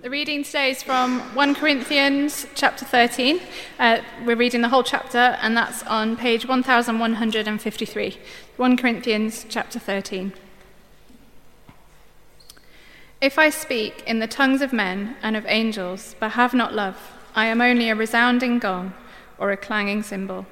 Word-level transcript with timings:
The 0.00 0.10
reading 0.10 0.44
today 0.44 0.70
is 0.70 0.80
from 0.80 1.18
1 1.34 1.56
Corinthians 1.56 2.46
chapter 2.54 2.84
13. 2.84 3.40
Uh, 3.80 3.98
we're 4.24 4.36
reading 4.36 4.60
the 4.60 4.68
whole 4.68 4.84
chapter, 4.84 5.18
and 5.18 5.56
that's 5.56 5.82
on 5.82 6.16
page 6.16 6.46
1153. 6.46 8.16
1 8.56 8.76
Corinthians 8.76 9.44
chapter 9.48 9.80
13. 9.80 10.32
If 13.20 13.40
I 13.40 13.50
speak 13.50 14.04
in 14.06 14.20
the 14.20 14.28
tongues 14.28 14.62
of 14.62 14.72
men 14.72 15.16
and 15.20 15.36
of 15.36 15.44
angels, 15.46 16.14
but 16.20 16.30
have 16.30 16.54
not 16.54 16.72
love, 16.72 16.96
I 17.34 17.46
am 17.46 17.60
only 17.60 17.90
a 17.90 17.96
resounding 17.96 18.60
gong 18.60 18.94
or 19.36 19.50
a 19.50 19.56
clanging 19.56 20.04
cymbal. 20.04 20.46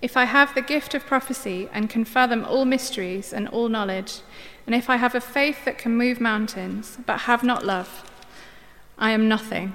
If 0.00 0.16
I 0.16 0.26
have 0.26 0.54
the 0.54 0.62
gift 0.62 0.94
of 0.94 1.04
prophecy 1.04 1.68
and 1.72 1.90
can 1.90 2.04
fathom 2.04 2.44
all 2.44 2.64
mysteries 2.64 3.32
and 3.32 3.48
all 3.48 3.68
knowledge, 3.68 4.20
and 4.68 4.74
if 4.76 4.88
I 4.88 4.98
have 4.98 5.16
a 5.16 5.20
faith 5.20 5.64
that 5.64 5.78
can 5.78 5.96
move 5.96 6.20
mountains, 6.20 6.98
but 7.06 7.22
have 7.22 7.42
not 7.42 7.66
love, 7.66 8.04
I 9.02 9.10
am 9.10 9.26
nothing. 9.26 9.74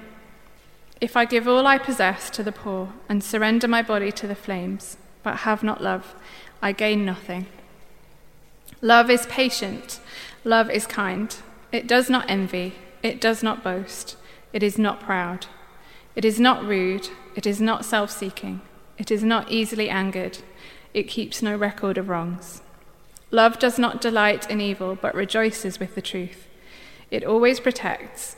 If 1.02 1.14
I 1.14 1.26
give 1.26 1.46
all 1.46 1.66
I 1.66 1.76
possess 1.76 2.30
to 2.30 2.42
the 2.42 2.50
poor 2.50 2.94
and 3.10 3.22
surrender 3.22 3.68
my 3.68 3.82
body 3.82 4.10
to 4.12 4.26
the 4.26 4.34
flames, 4.34 4.96
but 5.22 5.40
have 5.40 5.62
not 5.62 5.82
love, 5.82 6.14
I 6.62 6.72
gain 6.72 7.04
nothing. 7.04 7.44
Love 8.80 9.10
is 9.10 9.26
patient, 9.26 10.00
love 10.44 10.70
is 10.70 10.86
kind. 10.86 11.36
It 11.70 11.86
does 11.86 12.08
not 12.08 12.24
envy, 12.30 12.76
it 13.02 13.20
does 13.20 13.42
not 13.42 13.62
boast, 13.62 14.16
it 14.54 14.62
is 14.62 14.78
not 14.78 14.98
proud, 14.98 15.44
it 16.16 16.24
is 16.24 16.40
not 16.40 16.64
rude, 16.64 17.10
it 17.36 17.46
is 17.46 17.60
not 17.60 17.84
self 17.84 18.10
seeking, 18.10 18.62
it 18.96 19.10
is 19.10 19.22
not 19.22 19.50
easily 19.50 19.90
angered, 19.90 20.38
it 20.94 21.02
keeps 21.02 21.42
no 21.42 21.54
record 21.54 21.98
of 21.98 22.08
wrongs. 22.08 22.62
Love 23.30 23.58
does 23.58 23.78
not 23.78 24.00
delight 24.00 24.50
in 24.50 24.62
evil, 24.62 24.96
but 24.96 25.14
rejoices 25.14 25.78
with 25.78 25.94
the 25.94 26.00
truth. 26.00 26.48
It 27.10 27.24
always 27.24 27.60
protects 27.60 28.37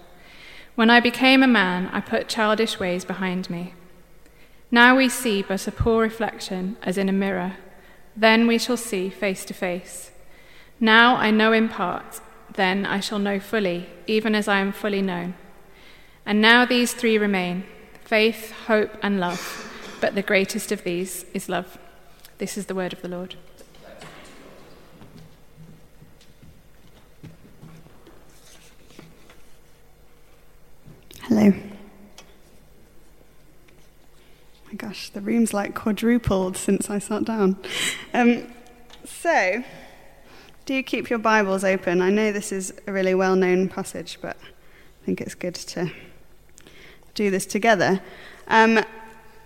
When 0.81 0.89
I 0.89 0.99
became 0.99 1.43
a 1.43 1.47
man, 1.61 1.91
I 1.93 2.01
put 2.01 2.27
childish 2.27 2.79
ways 2.79 3.05
behind 3.05 3.51
me. 3.51 3.75
Now 4.71 4.97
we 4.97 5.09
see 5.09 5.43
but 5.43 5.67
a 5.67 5.71
poor 5.71 6.01
reflection, 6.01 6.75
as 6.81 6.97
in 6.97 7.07
a 7.07 7.11
mirror. 7.11 7.57
Then 8.17 8.47
we 8.47 8.57
shall 8.57 8.77
see 8.77 9.11
face 9.11 9.45
to 9.45 9.53
face. 9.53 10.09
Now 10.79 11.17
I 11.17 11.29
know 11.29 11.53
in 11.53 11.69
part, 11.69 12.19
then 12.55 12.87
I 12.87 12.99
shall 12.99 13.19
know 13.19 13.39
fully, 13.39 13.91
even 14.07 14.33
as 14.33 14.47
I 14.47 14.57
am 14.57 14.71
fully 14.71 15.03
known. 15.03 15.35
And 16.25 16.41
now 16.41 16.65
these 16.65 16.95
three 16.95 17.19
remain 17.19 17.63
faith, 18.03 18.51
hope, 18.65 18.97
and 19.03 19.19
love. 19.19 19.69
But 20.01 20.15
the 20.15 20.23
greatest 20.23 20.71
of 20.71 20.83
these 20.83 21.25
is 21.31 21.47
love. 21.47 21.77
This 22.39 22.57
is 22.57 22.65
the 22.65 22.73
word 22.73 22.91
of 22.91 23.03
the 23.03 23.07
Lord. 23.07 23.35
Hello. 31.33 31.53
My 34.67 34.73
gosh, 34.75 35.11
the 35.11 35.21
room's 35.21 35.53
like 35.53 35.73
quadrupled 35.73 36.57
since 36.57 36.89
I 36.89 36.99
sat 36.99 37.23
down. 37.23 37.55
Um, 38.13 38.47
so, 39.05 39.63
do 40.65 40.73
you 40.73 40.83
keep 40.83 41.09
your 41.09 41.19
Bibles 41.19 41.63
open. 41.63 42.01
I 42.01 42.09
know 42.09 42.33
this 42.33 42.51
is 42.51 42.73
a 42.85 42.91
really 42.91 43.15
well 43.15 43.37
known 43.37 43.69
passage, 43.69 44.17
but 44.21 44.35
I 44.35 45.05
think 45.05 45.21
it's 45.21 45.33
good 45.33 45.55
to 45.55 45.89
do 47.15 47.31
this 47.31 47.45
together. 47.45 48.01
Um, 48.49 48.83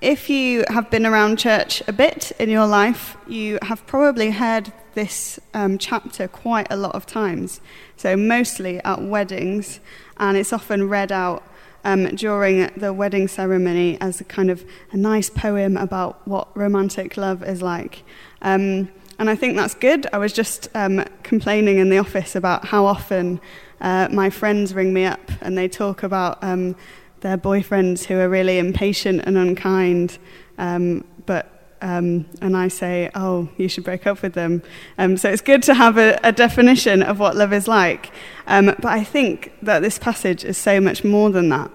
if 0.02 0.28
you 0.28 0.66
have 0.69 0.90
been 0.90 1.06
around 1.06 1.38
church 1.38 1.84
a 1.88 1.94
bit 1.94 2.31
in 2.40 2.50
your 2.50 2.66
life, 2.66 3.16
you 3.28 3.59
have 3.62 3.85
probably 3.85 4.31
heard 4.31 4.73
this 4.96 5.40
um, 5.53 5.78
chapter 5.78 6.28
quite 6.28 6.66
a 6.72 6.78
lot 6.78 6.96
of 6.96 7.06
times. 7.06 7.62
So, 7.96 8.17
mostly 8.17 8.79
at 8.79 9.03
weddings, 9.03 9.79
and 10.17 10.35
it's 10.35 10.52
often 10.52 10.90
read 10.90 11.12
out 11.12 11.44
um, 11.85 12.07
during 12.16 12.68
the 12.75 12.91
wedding 12.91 13.28
ceremony 13.28 13.97
as 14.01 14.19
a 14.19 14.25
kind 14.25 14.50
of 14.50 14.66
a 14.91 14.97
nice 14.97 15.29
poem 15.29 15.78
about 15.78 16.28
what 16.28 16.56
romantic 16.57 17.16
love 17.16 17.44
is 17.44 17.62
like. 17.62 18.03
Um, 18.41 18.90
and 19.18 19.29
I 19.29 19.35
think 19.35 19.56
that's 19.56 19.75
good. 19.75 20.07
I 20.12 20.18
was 20.18 20.34
just 20.34 20.68
um, 20.75 21.06
complaining 21.23 21.78
in 21.78 21.90
the 21.90 22.00
office 22.00 22.35
about 22.35 22.66
how 22.66 22.85
often 22.85 23.40
uh, 23.79 24.09
my 24.12 24.29
friends 24.29 24.73
ring 24.73 24.94
me 24.94 25.06
up 25.06 25.31
and 25.41 25.57
they 25.57 25.69
talk 25.69 26.03
about 26.03 26.44
um, 26.44 26.75
their 27.22 27.38
boyfriends 27.38 28.06
who 28.06 28.19
are 28.19 28.28
really 28.28 28.57
impatient 28.57 29.22
and 29.25 29.38
unkind, 29.38 30.17
um, 30.57 31.06
but 31.25 31.52
um, 31.81 32.25
and 32.41 32.57
I 32.57 32.69
say, 32.69 33.12
oh, 33.13 33.47
you 33.57 33.67
should 33.67 33.84
break 33.84 34.07
up 34.07 34.23
with 34.23 34.34
them. 34.34 34.63
Um, 34.97 35.17
so 35.17 35.29
it's 35.29 35.41
good 35.41 35.62
to 35.63 35.75
have 35.75 35.97
a, 35.97 36.19
a, 36.23 36.31
definition 36.31 37.03
of 37.03 37.19
what 37.19 37.35
love 37.35 37.53
is 37.53 37.67
like. 37.67 38.12
Um, 38.47 38.67
but 38.67 38.85
I 38.85 39.03
think 39.03 39.52
that 39.62 39.81
this 39.81 40.00
passage 40.00 40.44
is 40.44 40.57
so 40.57 40.81
much 40.81 41.03
more 41.03 41.29
than 41.29 41.50
that. 41.50 41.69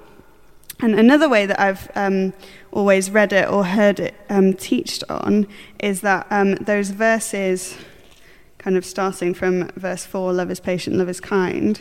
And 0.82 0.98
another 0.98 1.28
way 1.28 1.46
that 1.46 1.60
I've 1.60 1.90
um, 1.94 2.32
always 2.72 3.10
read 3.10 3.32
it 3.32 3.48
or 3.48 3.64
heard 3.64 4.00
it 4.00 4.14
um, 4.30 4.54
teached 4.54 5.04
on 5.10 5.46
is 5.78 6.00
that 6.00 6.26
um, 6.30 6.54
those 6.54 6.90
verses, 6.90 7.76
kind 8.58 8.76
of 8.76 8.84
starting 8.84 9.34
from 9.34 9.68
verse 9.76 10.06
4, 10.06 10.32
love 10.32 10.50
is 10.50 10.60
patient, 10.60 10.96
love 10.96 11.08
is 11.08 11.20
kind, 11.20 11.80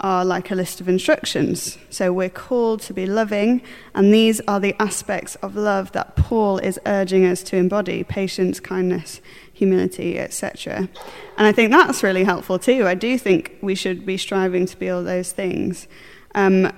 are 0.00 0.24
like 0.24 0.50
a 0.50 0.54
list 0.54 0.80
of 0.80 0.88
instructions. 0.88 1.76
So 1.90 2.12
we're 2.12 2.30
called 2.30 2.80
to 2.82 2.94
be 2.94 3.04
loving, 3.04 3.60
and 3.94 4.14
these 4.14 4.40
are 4.48 4.60
the 4.60 4.74
aspects 4.80 5.34
of 5.36 5.56
love 5.56 5.92
that 5.92 6.16
Paul 6.16 6.58
is 6.58 6.78
urging 6.86 7.26
us 7.26 7.42
to 7.44 7.56
embody 7.56 8.04
patience, 8.04 8.60
kindness, 8.60 9.20
humility, 9.52 10.18
etc. 10.18 10.88
And 11.36 11.46
I 11.46 11.52
think 11.52 11.70
that's 11.70 12.02
really 12.02 12.24
helpful 12.24 12.58
too. 12.58 12.86
I 12.86 12.94
do 12.94 13.18
think 13.18 13.56
we 13.60 13.74
should 13.74 14.06
be 14.06 14.16
striving 14.16 14.66
to 14.66 14.76
be 14.76 14.88
all 14.88 15.02
those 15.02 15.32
things. 15.32 15.88
Um, 16.34 16.72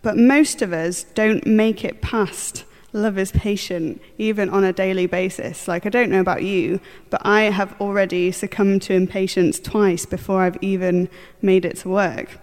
but 0.00 0.16
most 0.16 0.62
of 0.62 0.72
us 0.72 1.04
don't 1.04 1.46
make 1.46 1.84
it 1.84 2.00
past 2.00 2.64
love 2.92 3.18
is 3.18 3.32
patient, 3.32 4.00
even 4.18 4.48
on 4.50 4.64
a 4.64 4.72
daily 4.72 5.06
basis. 5.06 5.66
Like, 5.66 5.86
I 5.86 5.88
don't 5.88 6.10
know 6.10 6.20
about 6.20 6.42
you, 6.42 6.80
but 7.10 7.22
I 7.24 7.42
have 7.42 7.78
already 7.80 8.30
succumbed 8.32 8.82
to 8.82 8.94
impatience 8.94 9.58
twice 9.58 10.04
before 10.06 10.42
I've 10.42 10.62
even 10.62 11.08
made 11.40 11.64
it 11.64 11.78
to 11.78 11.88
work. 11.88 12.38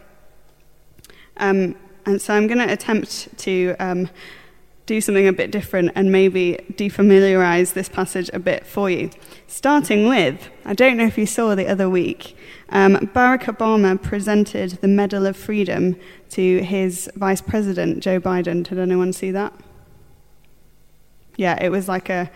Um, 1.38 1.76
and 2.06 2.22
so 2.22 2.34
I'm 2.34 2.48
going 2.48 2.66
to 2.66 2.72
attempt 2.72 3.38
to 3.40 3.76
um, 3.80 4.10
do 4.90 5.00
something 5.00 5.28
a 5.28 5.32
bit 5.32 5.52
different 5.52 5.92
and 5.94 6.12
maybe 6.12 6.58
defamiliarize 6.74 7.74
this 7.74 7.88
passage 7.88 8.28
a 8.34 8.40
bit 8.40 8.66
for 8.66 8.90
you. 8.90 9.12
Starting 9.46 10.08
with, 10.08 10.50
I 10.66 10.74
don't 10.74 10.98
know 10.98 11.06
if 11.06 11.16
you 11.16 11.28
saw 11.28 11.54
the 11.54 11.68
other 11.68 11.88
week, 11.88 12.36
um, 12.70 12.96
Barack 13.14 13.44
Obama 13.44 14.02
presented 14.02 14.72
the 14.82 14.88
Medal 14.88 15.28
of 15.28 15.38
Freedom 15.38 15.96
to 16.32 16.64
his 16.64 17.08
vice 17.16 17.40
president, 17.40 18.02
Joe 18.02 18.20
Biden. 18.20 18.64
Did 18.68 18.80
anyone 18.80 19.14
see 19.14 19.30
that? 19.30 19.54
Yeah, 21.38 21.64
it 21.64 21.70
was 21.70 21.88
like 21.88 22.10
a 22.10 22.32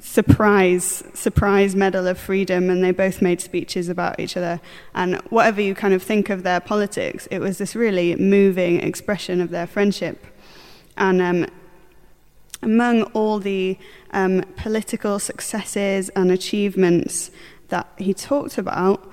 surprise 0.00 1.02
surprise 1.12 1.76
medal 1.76 2.06
of 2.06 2.18
freedom 2.18 2.70
and 2.70 2.82
they 2.82 2.90
both 2.90 3.20
made 3.20 3.38
speeches 3.38 3.90
about 3.90 4.18
each 4.18 4.34
other 4.34 4.58
and 4.94 5.16
whatever 5.28 5.60
you 5.60 5.74
kind 5.74 5.92
of 5.92 6.02
think 6.02 6.30
of 6.30 6.42
their 6.42 6.58
politics 6.58 7.28
it 7.30 7.38
was 7.38 7.58
this 7.58 7.76
really 7.76 8.16
moving 8.16 8.80
expression 8.80 9.42
of 9.42 9.50
their 9.50 9.66
friendship 9.66 10.24
and 10.96 11.20
um, 11.20 11.46
among 12.62 13.02
all 13.14 13.38
the 13.38 13.78
um, 14.12 14.42
political 14.56 15.18
successes 15.18 16.08
and 16.10 16.30
achievements 16.30 17.30
that 17.68 17.88
he 17.98 18.12
talked 18.12 18.58
about 18.58 19.10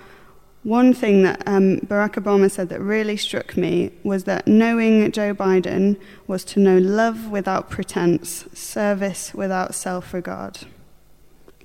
one 0.63 0.93
thing 0.93 1.23
that 1.23 1.41
um, 1.47 1.77
Barack 1.81 2.15
Obama 2.15 2.51
said 2.51 2.67
that 2.69 2.81
really 2.81 3.15
struck 3.15 3.55
me 3.55 3.91
was 4.03 4.25
that 4.25 4.47
knowing 4.47 5.09
Joe 5.13 5.33
Biden 5.33 5.97
was 6.25 6.43
to 6.45 6.59
know 6.59 6.77
love 6.77 7.29
without 7.29 7.69
pretense, 7.69 8.45
service 8.53 9.33
without 9.33 9.73
self 9.73 10.13
regard 10.13 10.65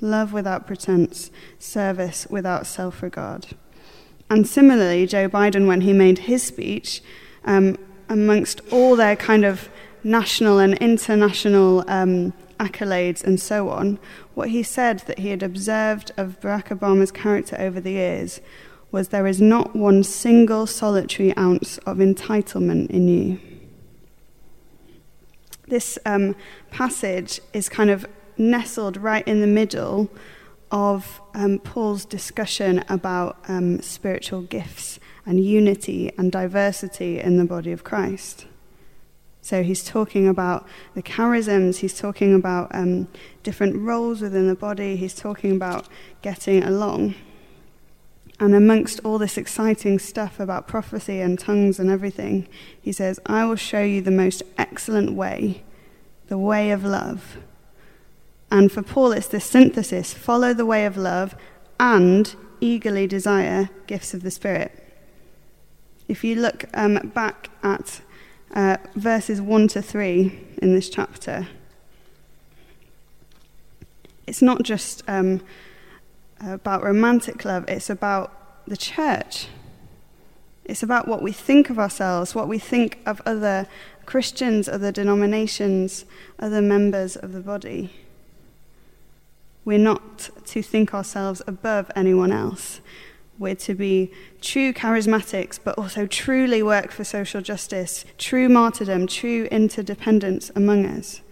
love 0.03 0.33
without 0.33 0.67
pretense, 0.67 1.31
service 1.59 2.27
without 2.29 2.67
self 2.67 3.03
regard. 3.03 3.47
And 4.29 4.47
similarly, 4.47 5.07
Joe 5.07 5.29
Biden, 5.29 5.67
when 5.67 5.83
he 5.83 5.93
made 5.93 6.19
his 6.19 6.43
speech, 6.43 7.01
um, 7.45 7.79
amongst 8.09 8.61
all 8.71 8.97
their 8.97 9.17
kind 9.17 9.45
of 9.45 9.71
national 10.05 10.59
and 10.59 10.75
international 10.79 11.85
um, 11.89 12.33
accolades 12.59 13.23
and 13.25 13.41
so 13.41 13.69
on, 13.69 13.99
what 14.35 14.51
he 14.51 14.63
said 14.63 15.01
that 15.01 15.19
he 15.19 15.29
had 15.29 15.43
observed 15.43 16.13
of 16.17 16.41
Barack 16.41 16.69
Obama's 16.77 17.11
character 17.11 17.57
over 17.59 17.81
the 17.81 17.93
years 17.93 18.41
was 18.91 19.09
there 19.09 19.27
is 19.27 19.41
not 19.41 19.75
one 19.75 20.05
single 20.05 20.67
solitary 20.67 21.37
ounce 21.37 21.79
of 21.79 21.97
entitlement 21.97 22.91
in 22.91 23.09
you. 23.09 23.41
This 25.67 25.99
um, 26.05 26.37
passage 26.71 27.41
is 27.53 27.69
kind 27.69 27.91
of 27.91 28.07
nestled 28.37 28.97
right 28.97 29.27
in 29.27 29.41
the 29.41 29.47
middle 29.47 30.11
of 30.71 31.21
um, 31.35 31.59
Paul's 31.59 32.05
discussion 32.05 32.85
about 32.89 33.39
um, 33.49 33.81
spiritual 33.81 34.43
gifts 34.43 34.99
and 35.25 35.43
unity 35.43 36.13
and 36.19 36.31
diversity 36.33 37.21
in 37.21 37.39
the 37.39 37.45
body 37.45 37.73
of 37.73 37.85
Christ. 37.85 38.47
So 39.45 39.65
he's 39.65 39.85
talking 39.85 40.29
about 40.29 40.67
the 40.95 41.03
charisms, 41.03 41.79
he's 41.79 41.99
talking 41.99 42.33
about 42.33 42.73
um, 42.73 43.09
different 43.43 43.77
roles 43.77 44.21
within 44.21 44.47
the 44.47 44.55
body, 44.55 44.95
he's 44.95 45.15
talking 45.15 45.51
about 45.51 45.89
getting 46.23 46.63
along. 46.63 47.17
And 48.39 48.55
amongst 48.55 49.01
all 49.05 49.19
this 49.19 49.37
exciting 49.37 49.99
stuff 49.99 50.39
about 50.39 50.69
prophecy 50.69 51.21
and 51.21 51.39
tongues 51.39 51.81
and 51.81 51.91
everything, 51.91 52.49
he 52.81 52.93
says, 52.93 53.19
I 53.27 53.45
will 53.45 53.57
show 53.57 53.83
you 53.83 54.01
the 54.01 54.13
most 54.13 54.45
excellent 54.57 55.13
way, 55.13 55.65
the 56.29 56.39
way 56.39 56.71
of 56.71 56.85
love. 56.85 57.37
And 58.51 58.71
for 58.71 58.83
Paul, 58.83 59.13
it's 59.13 59.29
this 59.29 59.45
synthesis 59.45 60.15
follow 60.15 60.55
the 60.55 60.67
way 60.67 60.87
of 60.87 60.97
love 60.97 61.35
and 61.81 62.35
eagerly 62.61 63.09
desire 63.09 63.71
gifts 63.89 64.15
of 64.15 64.23
the 64.23 64.31
Spirit. 64.31 64.73
If 66.07 66.23
you 66.23 66.37
look 66.37 66.65
um, 66.75 67.11
back 67.15 67.51
at 67.63 68.03
uh, 68.53 68.77
verses 68.95 69.41
1 69.41 69.69
to 69.69 69.83
3 69.83 70.39
in 70.61 70.75
this 70.75 70.89
chapter, 70.89 71.49
it's 74.27 74.43
not 74.43 74.63
just 74.63 75.03
um, 75.09 75.41
about 76.41 76.83
romantic 76.83 77.45
love, 77.45 77.65
it's 77.69 77.91
about 77.91 78.67
the 78.67 78.77
church. 78.77 79.49
It's 80.65 80.83
about 80.83 81.09
what 81.09 81.23
we 81.23 81.33
think 81.33 81.71
of 81.71 81.79
ourselves, 81.79 82.35
what 82.35 82.49
we 82.49 82.59
think 82.59 83.01
of 83.05 83.21
other 83.27 83.67
Christians, 84.07 84.69
other 84.69 84.93
denominations, 84.93 86.05
other 86.39 86.63
members 86.63 87.17
of 87.17 87.33
the 87.33 87.41
body. 87.41 87.91
We're 89.65 89.79
not 89.79 90.31
to 90.47 90.63
think 90.63 90.95
ourselves 90.95 91.43
above 91.47 91.91
anyone 91.95 92.33
else. 92.33 92.81
We're 93.43 93.57
to 93.57 93.75
be 93.75 94.13
true 94.41 94.73
charismatics, 94.73 95.59
but 95.63 95.77
also 95.77 96.07
truly 96.07 96.63
work 96.63 96.93
for 96.93 97.03
social 97.03 97.41
justice, 97.41 98.05
true 98.17 98.49
martyrdom, 98.49 99.09
true 99.09 99.49
interdependence 99.51 100.53
among 100.55 100.87
us. 100.87 101.23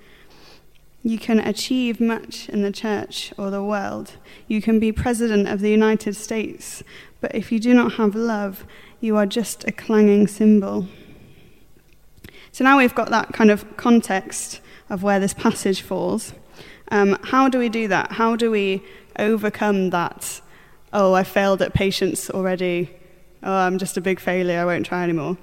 You 1.05 1.21
can 1.21 1.39
achieve 1.39 2.01
much 2.01 2.49
in 2.49 2.62
the 2.62 2.73
church 2.73 3.33
or 3.39 3.53
the 3.53 3.62
world. 3.62 4.15
You 4.49 4.61
can 4.61 4.81
be 4.81 4.91
president 4.91 5.47
of 5.47 5.61
the 5.61 5.71
United 5.71 6.17
States, 6.17 6.83
but 7.21 7.33
if 7.33 7.53
you 7.53 7.61
do 7.61 7.75
not 7.75 7.93
have 7.93 8.17
love, 8.17 8.65
you 9.01 9.17
are 9.17 9.25
just 9.25 9.63
a 9.69 9.71
clanging 9.71 10.27
cymbal. 10.27 10.89
So 12.51 12.65
now 12.65 12.77
we've 12.77 12.95
got 12.95 13.11
that 13.11 13.33
kind 13.33 13.53
of 13.53 13.77
context 13.77 14.61
of 14.89 15.05
where 15.05 15.21
this 15.21 15.33
passage 15.33 15.81
falls. 15.81 16.33
Um, 16.91 17.21
how 17.23 17.49
do 17.49 17.61
we 17.61 17.69
do 17.69 17.87
that? 17.87 18.11
How 18.11 18.35
do 18.35 18.51
we 18.51 18.83
overcome 19.17 19.91
that? 19.91 20.41
Oh, 20.93 21.15
I 21.15 21.23
failed 21.23 21.63
at 21.63 21.73
patience 21.73 22.31
already. 22.31 22.91
Oh, 23.43 23.55
I'm 23.55 23.79
just 23.79 23.97
a 23.97 24.01
big 24.01 24.19
failure. 24.19 24.61
I 24.61 24.65
won't 24.65 24.85
try 24.85 25.05
anymore. 25.05 25.39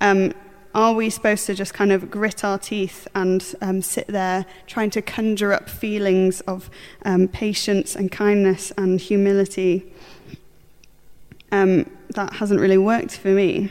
Um, 0.00 0.34
are 0.74 0.92
we 0.92 1.08
supposed 1.08 1.46
to 1.46 1.54
just 1.54 1.72
kind 1.72 1.92
of 1.92 2.10
grit 2.10 2.44
our 2.44 2.58
teeth 2.58 3.06
and 3.14 3.44
um, 3.60 3.80
sit 3.80 4.08
there 4.08 4.44
trying 4.66 4.90
to 4.90 5.02
conjure 5.02 5.52
up 5.52 5.68
feelings 5.68 6.40
of 6.42 6.68
um, 7.04 7.28
patience 7.28 7.94
and 7.94 8.10
kindness 8.10 8.72
and 8.76 9.00
humility? 9.00 9.92
Um, 11.52 11.90
that 12.10 12.34
hasn't 12.34 12.60
really 12.60 12.78
worked 12.78 13.16
for 13.16 13.28
me. 13.28 13.70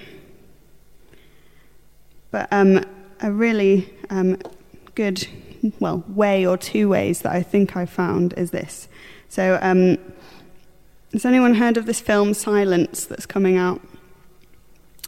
But 2.31 2.47
um, 2.51 2.83
a 3.21 3.31
really 3.31 3.93
um, 4.09 4.37
good 4.95 5.27
well, 5.79 6.03
way 6.07 6.45
or 6.45 6.57
two 6.57 6.89
ways 6.89 7.21
that 7.21 7.33
I 7.33 7.43
think 7.43 7.75
I 7.75 7.85
found 7.85 8.33
is 8.37 8.51
this. 8.51 8.87
So, 9.29 9.59
has 11.13 11.25
anyone 11.25 11.55
heard 11.55 11.77
of 11.77 11.85
this 11.85 11.99
film 11.99 12.33
Silence 12.33 13.05
that's 13.05 13.25
coming 13.25 13.57
out? 13.57 13.81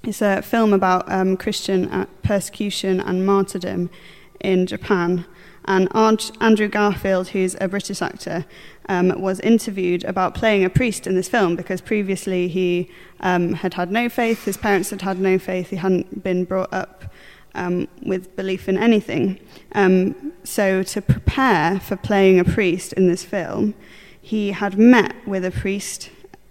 It's 0.03 0.21
a 0.21 0.41
film 0.41 0.73
about 0.73 1.11
um, 1.11 1.35
Christian 1.35 1.89
uh, 1.89 2.05
persecution 2.23 3.01
and 3.01 3.25
martyrdom 3.25 3.89
in 4.39 4.65
Japan. 4.65 5.25
And 5.65 5.89
Andrew 6.41 6.67
Garfield, 6.67 7.29
who's 7.29 7.55
a 7.59 7.67
British 7.67 8.01
actor, 8.01 8.45
um, 8.87 9.21
was 9.21 9.39
interviewed 9.41 10.03
about 10.05 10.33
playing 10.33 10.63
a 10.63 10.69
priest 10.69 11.05
in 11.05 11.15
this 11.15 11.29
film 11.29 11.55
because 11.55 11.81
previously 11.81 12.47
he 12.47 12.89
um, 13.19 13.53
had 13.53 13.75
had 13.75 13.91
no 13.91 14.09
faith, 14.09 14.45
his 14.45 14.57
parents 14.57 14.89
had 14.89 15.01
had 15.01 15.19
no 15.19 15.37
faith, 15.37 15.69
he 15.69 15.75
hadn't 15.75 16.23
been 16.23 16.45
brought 16.45 16.73
up 16.73 17.13
um, 17.55 17.87
with 18.01 18.35
belief 18.35 18.69
in 18.69 18.77
anything. 18.77 19.39
Um, 19.73 20.33
so, 20.43 20.81
to 20.81 21.01
prepare 21.01 21.79
for 21.79 21.97
playing 21.97 22.39
a 22.39 22.45
priest 22.45 22.93
in 22.93 23.07
this 23.07 23.23
film, 23.23 23.75
he 24.21 24.51
had 24.51 24.77
met 24.77 25.15
with 25.27 25.45
a 25.45 25.51
priest 25.51 26.09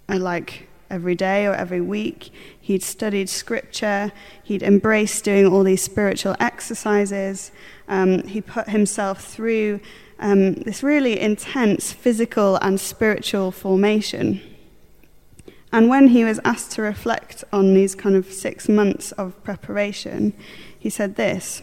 uh, 0.08 0.18
like 0.18 0.68
every 0.90 1.14
day 1.14 1.46
or 1.46 1.54
every 1.54 1.80
week. 1.80 2.32
He'd 2.60 2.82
studied 2.82 3.28
scripture. 3.28 4.12
He'd 4.42 4.62
embraced 4.62 5.24
doing 5.24 5.46
all 5.46 5.62
these 5.62 5.82
spiritual 5.82 6.36
exercises. 6.40 7.52
Um, 7.88 8.26
he 8.26 8.40
put 8.40 8.68
himself 8.68 9.24
through 9.24 9.80
um, 10.18 10.54
this 10.54 10.82
really 10.82 11.18
intense 11.20 11.92
physical 11.92 12.56
and 12.56 12.80
spiritual 12.80 13.50
formation. 13.50 14.40
And 15.70 15.88
when 15.88 16.08
he 16.08 16.24
was 16.24 16.40
asked 16.44 16.72
to 16.72 16.82
reflect 16.82 17.44
on 17.52 17.74
these 17.74 17.94
kind 17.94 18.16
of 18.16 18.32
six 18.32 18.68
months 18.68 19.12
of 19.12 19.42
preparation, 19.44 20.32
he 20.78 20.90
said 20.90 21.16
this 21.16 21.62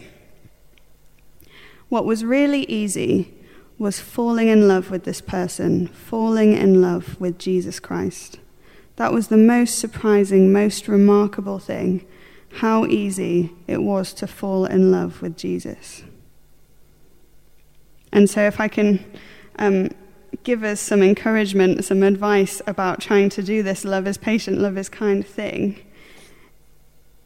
What 1.88 2.04
was 2.04 2.24
really 2.24 2.62
easy 2.64 3.35
was 3.78 4.00
falling 4.00 4.48
in 4.48 4.66
love 4.66 4.90
with 4.90 5.04
this 5.04 5.20
person, 5.20 5.88
falling 5.88 6.54
in 6.54 6.80
love 6.80 7.20
with 7.20 7.38
Jesus 7.38 7.78
Christ. 7.78 8.38
That 8.96 9.12
was 9.12 9.28
the 9.28 9.36
most 9.36 9.78
surprising, 9.78 10.52
most 10.52 10.88
remarkable 10.88 11.58
thing 11.58 12.06
how 12.56 12.86
easy 12.86 13.52
it 13.66 13.82
was 13.82 14.14
to 14.14 14.26
fall 14.26 14.64
in 14.64 14.90
love 14.90 15.20
with 15.20 15.36
Jesus. 15.36 16.02
And 18.12 18.30
so, 18.30 18.42
if 18.42 18.60
I 18.60 18.68
can 18.68 19.04
um, 19.58 19.90
give 20.42 20.64
us 20.64 20.80
some 20.80 21.02
encouragement, 21.02 21.84
some 21.84 22.02
advice 22.02 22.62
about 22.66 23.00
trying 23.00 23.28
to 23.30 23.42
do 23.42 23.62
this 23.62 23.84
love 23.84 24.06
is 24.06 24.16
patient, 24.16 24.58
love 24.58 24.78
is 24.78 24.88
kind 24.88 25.26
thing, 25.26 25.78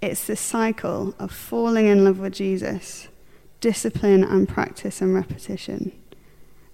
it's 0.02 0.26
this 0.26 0.40
cycle 0.40 1.14
of 1.18 1.30
falling 1.30 1.86
in 1.86 2.04
love 2.04 2.18
with 2.18 2.32
Jesus, 2.32 3.06
discipline 3.60 4.24
and 4.24 4.48
practice 4.48 5.00
and 5.00 5.14
repetition. 5.14 5.92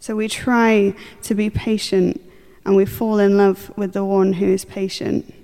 So 0.07 0.15
we 0.15 0.29
try 0.29 0.95
to 1.23 1.35
be 1.35 1.51
patient 1.51 2.23
and 2.65 2.77
we 2.77 2.87
fall 2.87 3.19
in 3.19 3.37
love 3.37 3.73
with 3.77 3.93
the 3.93 4.05
one 4.05 4.35
who 4.35 4.47
is 4.47 4.65
patient. 4.65 5.35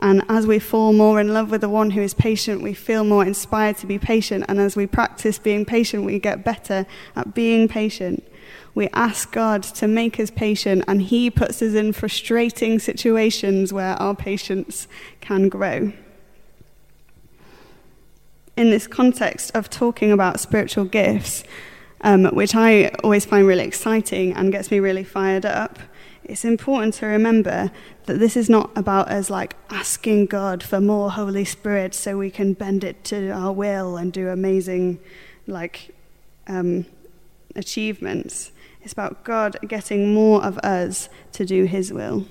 And 0.00 0.24
as 0.28 0.44
we 0.44 0.58
fall 0.58 0.92
more 0.92 1.20
in 1.20 1.32
love 1.32 1.52
with 1.52 1.60
the 1.60 1.68
one 1.68 1.90
who 1.90 2.00
is 2.00 2.12
patient, 2.12 2.62
we 2.62 2.74
feel 2.74 3.04
more 3.04 3.24
inspired 3.24 3.76
to 3.76 3.86
be 3.86 4.00
patient. 4.00 4.46
And 4.48 4.58
as 4.58 4.74
we 4.74 4.88
practice 4.88 5.38
being 5.38 5.64
patient, 5.64 6.04
we 6.04 6.18
get 6.18 6.44
better 6.44 6.84
at 7.14 7.32
being 7.32 7.68
patient. 7.68 8.26
We 8.74 8.88
ask 8.88 9.30
God 9.30 9.62
to 9.62 9.86
make 9.86 10.18
us 10.18 10.32
patient, 10.32 10.82
and 10.88 11.00
He 11.00 11.30
puts 11.30 11.62
us 11.62 11.74
in 11.74 11.92
frustrating 11.92 12.80
situations 12.80 13.72
where 13.72 13.94
our 14.02 14.16
patience 14.16 14.88
can 15.20 15.48
grow 15.48 15.92
in 18.56 18.70
this 18.70 18.86
context 18.86 19.50
of 19.54 19.70
talking 19.70 20.12
about 20.12 20.40
spiritual 20.40 20.86
gifts, 20.86 21.44
um, 22.02 22.24
which 22.26 22.54
I 22.54 22.88
always 23.04 23.24
find 23.24 23.46
really 23.46 23.64
exciting 23.64 24.32
and 24.32 24.50
gets 24.52 24.70
me 24.70 24.80
really 24.80 25.04
fired 25.04 25.46
up, 25.46 25.78
it's 26.24 26.44
important 26.44 26.94
to 26.94 27.06
remember 27.06 27.70
that 28.06 28.18
this 28.18 28.36
is 28.36 28.48
not 28.48 28.70
about 28.76 29.08
us 29.08 29.28
like 29.28 29.56
asking 29.70 30.26
God 30.26 30.62
for 30.62 30.80
more 30.80 31.10
Holy 31.10 31.44
Spirit 31.44 31.94
so 31.94 32.16
we 32.16 32.30
can 32.30 32.52
bend 32.52 32.84
it 32.84 33.04
to 33.04 33.30
our 33.30 33.52
will 33.52 33.96
and 33.96 34.12
do 34.12 34.28
amazing 34.28 34.98
like 35.46 35.94
um, 36.46 36.86
achievements. 37.56 38.52
It's 38.82 38.92
about 38.92 39.24
God 39.24 39.56
getting 39.66 40.14
more 40.14 40.42
of 40.42 40.58
us 40.58 41.08
to 41.32 41.44
do 41.44 41.64
His 41.64 41.92
will. 41.92 42.26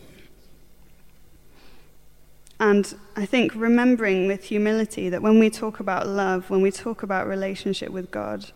And 2.59 2.93
I 3.15 3.25
think 3.25 3.55
remembering 3.55 4.27
with 4.27 4.45
humility 4.45 5.09
that 5.09 5.21
when 5.21 5.39
we 5.39 5.49
talk 5.49 5.79
about 5.79 6.07
love, 6.07 6.49
when 6.49 6.61
we 6.61 6.71
talk 6.71 7.01
about 7.01 7.27
relationship 7.27 7.89
with 7.89 8.11
God, 8.11 8.51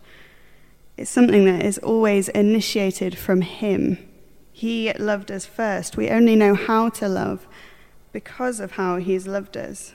it's 0.96 1.10
something 1.10 1.44
that 1.44 1.64
is 1.64 1.78
always 1.78 2.28
initiated 2.30 3.18
from 3.18 3.42
Him. 3.42 3.98
He 4.52 4.92
loved 4.94 5.30
us 5.30 5.44
first. 5.44 5.96
We 5.96 6.08
only 6.08 6.34
know 6.34 6.54
how 6.54 6.88
to 6.90 7.08
love 7.08 7.46
because 8.12 8.60
of 8.60 8.72
how 8.72 8.96
He's 8.96 9.26
loved 9.26 9.56
us. 9.56 9.94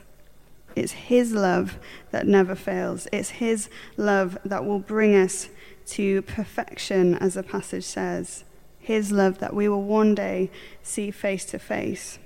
It's 0.76 0.92
His 0.92 1.32
love 1.32 1.78
that 2.12 2.26
never 2.26 2.54
fails. 2.54 3.08
It's 3.12 3.30
His 3.30 3.68
love 3.96 4.38
that 4.44 4.64
will 4.64 4.78
bring 4.78 5.16
us 5.16 5.48
to 5.86 6.22
perfection, 6.22 7.16
as 7.16 7.34
the 7.34 7.42
passage 7.42 7.84
says. 7.84 8.44
His 8.78 9.10
love 9.10 9.38
that 9.38 9.54
we 9.54 9.68
will 9.68 9.82
one 9.82 10.14
day 10.14 10.50
see 10.82 11.10
face 11.10 11.44
to 11.46 11.58
face. 11.58 12.20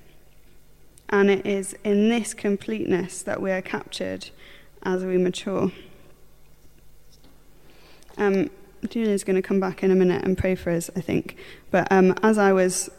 And 1.08 1.30
it 1.30 1.46
is 1.46 1.74
in 1.84 2.08
this 2.08 2.34
completeness 2.34 3.22
that 3.22 3.40
we 3.40 3.50
are 3.50 3.62
captured 3.62 4.30
as 4.82 5.04
we 5.04 5.16
mature. 5.16 5.72
Um, 8.18 8.50
Julia's 8.86 9.24
going 9.24 9.36
to 9.36 9.42
come 9.42 9.60
back 9.60 9.82
in 9.82 9.90
a 9.90 9.94
minute 9.94 10.24
and 10.24 10.36
pray 10.36 10.54
for 10.54 10.70
us, 10.70 10.90
I 10.96 11.00
think. 11.00 11.36
But 11.70 11.90
um, 11.90 12.14
as 12.22 12.38
I 12.38 12.52
was 12.52 12.90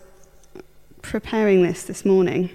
preparing 1.01 1.63
this 1.63 1.83
this 1.83 2.05
morning, 2.05 2.49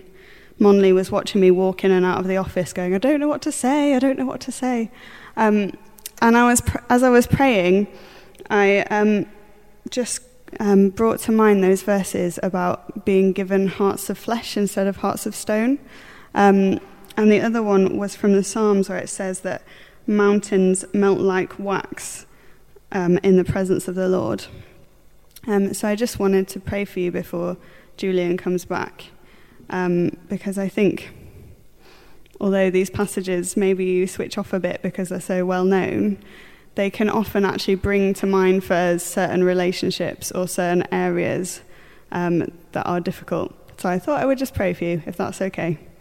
Monley 0.59 0.93
was 0.93 1.11
watching 1.11 1.41
me 1.41 1.51
walk 1.51 1.85
in 1.85 1.91
and 1.91 2.05
out 2.05 2.19
of 2.19 2.27
the 2.27 2.37
office, 2.37 2.73
going, 2.73 2.95
"I 2.95 2.99
don't 2.99 3.21
know 3.21 3.29
what 3.29 3.43
to 3.43 3.53
say. 3.53 3.95
I 3.95 3.99
don't 3.99 4.19
know 4.19 4.27
what 4.27 4.41
to 4.43 4.53
say." 4.53 4.91
Um, 5.37 5.73
and 6.21 6.37
I 6.37 6.47
was, 6.47 6.61
pr- 6.61 6.79
as 6.89 7.03
I 7.03 7.11
was 7.11 7.27
praying, 7.27 7.89
I 8.49 8.81
um, 8.91 9.27
just 9.91 10.21
um, 10.61 10.91
brought 10.91 11.19
to 11.21 11.33
mind 11.33 11.65
those 11.65 11.83
verses 11.83 12.39
about 12.43 13.05
being 13.05 13.33
given 13.33 13.67
hearts 13.67 14.09
of 14.11 14.19
flesh 14.19 14.57
instead 14.57 14.87
of 14.87 14.99
hearts 14.99 15.27
of 15.27 15.35
stone. 15.35 15.79
Um, 16.35 16.81
and 17.17 17.31
the 17.31 17.41
other 17.41 17.63
one 17.63 17.97
was 17.97 18.15
from 18.15 18.35
the 18.35 18.45
Psalms, 18.45 18.89
where 18.89 18.99
it 18.99 19.09
says 19.09 19.41
that 19.41 19.63
mountains 20.07 20.85
melt 20.93 21.19
like 21.19 21.59
wax 21.59 22.27
um, 22.93 23.19
in 23.23 23.37
the 23.37 23.45
presence 23.45 23.89
of 23.89 23.95
the 23.95 24.09
Lord. 24.09 24.45
Um, 25.47 25.75
so 25.75 25.89
I 25.89 25.97
just 25.97 26.19
wanted 26.19 26.47
to 26.49 26.61
pray 26.61 26.85
for 26.85 27.01
you 27.01 27.11
before 27.11 27.57
Julian 27.97 28.37
comes 28.37 28.65
back, 28.65 29.07
um, 29.71 30.17
because 30.29 30.57
I 30.57 30.69
think 30.69 31.13
although 32.41 32.71
these 32.71 32.91
passages 32.91 33.57
maybe 33.57 33.85
you 33.85 34.07
switch 34.07 34.39
off 34.39 34.53
a 34.53 34.61
bit 34.61 34.83
because 34.83 35.09
they're 35.09 35.21
so 35.21 35.45
well 35.45 35.65
known, 35.65 36.19
they 36.75 36.91
can 36.91 37.09
often 37.09 37.45
actually 37.45 37.75
bring 37.75 38.15
to 38.15 38.27
mind 38.27 38.65
for 38.65 38.75
us 38.75 39.05
certain 39.05 39.45
relationships 39.45 40.31
or 40.33 40.47
certain 40.47 40.85
areas 40.93 41.61
um, 42.13 42.51
that 42.73 42.87
are 42.87 43.01
difficult. 43.01 43.55
So 43.81 43.89
I 43.89 43.99
thought 43.99 44.21
I 44.21 44.27
would 44.27 44.39
just 44.39 44.55
pray 44.55 44.75
for 44.75 44.85
you, 44.85 45.03
if 45.07 45.17
that's 45.17 45.43
okay. 45.43 45.79
Okay. 45.79 45.92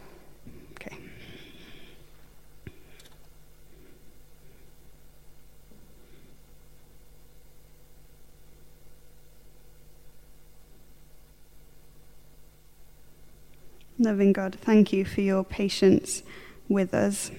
Loving 14.02 14.34
God, 14.34 14.58
thank 14.60 14.92
you 14.92 15.06
for 15.06 15.22
your 15.22 15.44
patience 15.44 16.24
with 16.68 16.92
us 16.92 17.30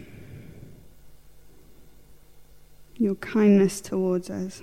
your 3.02 3.16
kindness 3.16 3.80
towards 3.80 4.30
us. 4.30 4.62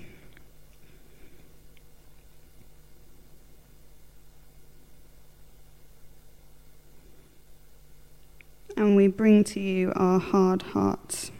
And 8.77 8.95
we 8.95 9.07
bring 9.07 9.43
to 9.43 9.59
you 9.59 9.91
our 9.97 10.19
hard 10.19 10.61
hearts. 10.61 11.31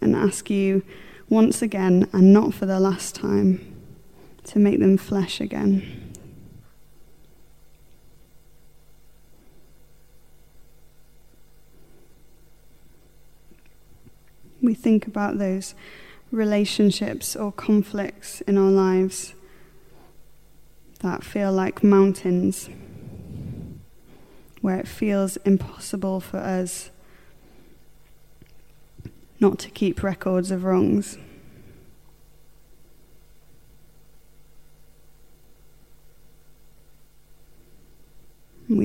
And 0.00 0.16
ask 0.16 0.50
you 0.50 0.82
once 1.28 1.62
again, 1.62 2.08
and 2.12 2.32
not 2.32 2.52
for 2.52 2.66
the 2.66 2.80
last 2.80 3.14
time, 3.14 3.77
to 4.48 4.58
make 4.58 4.80
them 4.80 4.96
flesh 4.96 5.40
again. 5.40 6.08
we 14.60 14.74
think 14.74 15.06
about 15.06 15.38
those 15.38 15.74
relationships 16.30 17.34
or 17.34 17.52
conflicts 17.52 18.40
in 18.42 18.58
our 18.58 18.70
lives 18.70 19.34
that 21.00 21.24
feel 21.24 21.52
like 21.52 21.82
mountains, 21.82 22.68
where 24.60 24.78
it 24.78 24.88
feels 24.88 25.36
impossible 25.38 26.20
for 26.20 26.38
us 26.38 26.90
not 29.40 29.58
to 29.58 29.70
keep 29.70 30.02
records 30.02 30.50
of 30.50 30.64
wrongs. 30.64 31.16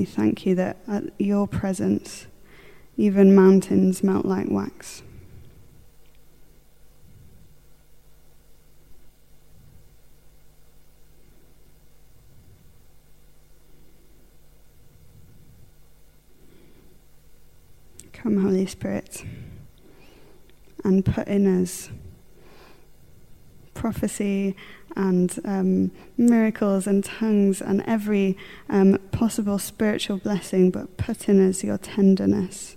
We 0.04 0.10
thank 0.10 0.44
you 0.44 0.54
that 0.56 0.76
at 0.86 1.04
your 1.18 1.48
presence, 1.48 2.26
even 2.98 3.34
mountains 3.34 4.02
melt 4.02 4.26
like 4.26 4.50
wax. 4.50 5.02
Come, 18.12 18.42
Holy 18.42 18.66
Spirit, 18.66 19.24
and 20.84 21.02
put 21.02 21.28
in 21.28 21.62
us 21.62 21.88
prophecy 23.84 24.56
and 24.96 25.38
um, 25.44 25.90
miracles 26.16 26.86
and 26.86 27.04
tongues 27.04 27.60
and 27.60 27.82
every 27.86 28.34
um, 28.70 28.96
possible 29.12 29.58
spiritual 29.58 30.16
blessing, 30.16 30.70
but 30.70 30.96
put 30.96 31.28
in 31.28 31.50
us 31.50 31.62
your 31.62 31.76
tenderness. 31.76 32.76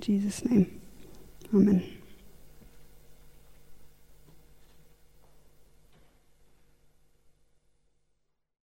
Jesus' 0.00 0.46
name, 0.46 0.80
Amen. 1.54 1.92